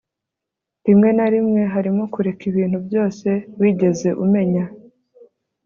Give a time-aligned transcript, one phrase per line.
[0.85, 4.65] rimwe na rimwe, harimo kureka ibintu byose wigeze umenya